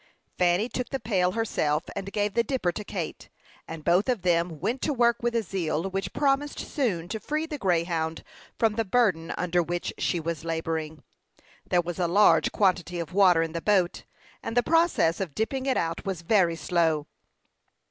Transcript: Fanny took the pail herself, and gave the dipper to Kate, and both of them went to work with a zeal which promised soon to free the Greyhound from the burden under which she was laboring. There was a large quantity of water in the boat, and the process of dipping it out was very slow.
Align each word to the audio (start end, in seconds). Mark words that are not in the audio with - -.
Fanny 0.35 0.67
took 0.67 0.89
the 0.89 0.99
pail 0.99 1.33
herself, 1.33 1.83
and 1.95 2.11
gave 2.11 2.33
the 2.33 2.43
dipper 2.43 2.71
to 2.71 2.83
Kate, 2.83 3.29
and 3.67 3.83
both 3.83 4.09
of 4.09 4.23
them 4.23 4.59
went 4.59 4.81
to 4.81 4.93
work 4.95 5.21
with 5.21 5.35
a 5.35 5.43
zeal 5.43 5.91
which 5.91 6.11
promised 6.11 6.57
soon 6.59 7.07
to 7.07 7.19
free 7.19 7.45
the 7.45 7.59
Greyhound 7.59 8.23
from 8.57 8.73
the 8.73 8.83
burden 8.83 9.31
under 9.37 9.61
which 9.61 9.93
she 9.99 10.19
was 10.19 10.43
laboring. 10.43 11.03
There 11.69 11.81
was 11.83 11.99
a 11.99 12.07
large 12.07 12.51
quantity 12.51 12.97
of 12.99 13.13
water 13.13 13.43
in 13.43 13.51
the 13.51 13.61
boat, 13.61 14.05
and 14.41 14.57
the 14.57 14.63
process 14.63 15.19
of 15.19 15.35
dipping 15.35 15.67
it 15.67 15.77
out 15.77 16.03
was 16.03 16.23
very 16.23 16.55
slow. 16.55 17.05